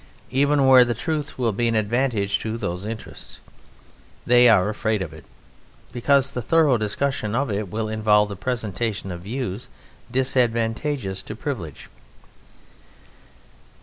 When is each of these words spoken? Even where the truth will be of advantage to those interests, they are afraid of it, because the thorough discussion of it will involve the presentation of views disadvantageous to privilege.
Even 0.31 0.65
where 0.65 0.83
the 0.83 0.95
truth 0.95 1.37
will 1.37 1.51
be 1.51 1.67
of 1.67 1.75
advantage 1.75 2.39
to 2.39 2.57
those 2.57 2.87
interests, 2.87 3.39
they 4.25 4.49
are 4.49 4.67
afraid 4.67 4.99
of 5.03 5.13
it, 5.13 5.25
because 5.91 6.31
the 6.31 6.41
thorough 6.41 6.75
discussion 6.75 7.35
of 7.35 7.51
it 7.51 7.67
will 7.69 7.87
involve 7.87 8.27
the 8.29 8.35
presentation 8.35 9.11
of 9.11 9.21
views 9.21 9.67
disadvantageous 10.11 11.21
to 11.21 11.35
privilege. 11.35 11.87